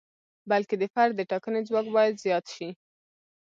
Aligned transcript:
بلکې 0.49 0.75
د 0.79 0.83
فرد 0.93 1.13
د 1.17 1.21
ټاکنې 1.31 1.61
ځواک 1.67 1.87
باید 1.95 2.21
زیات 2.25 2.45
شي. 2.55 2.69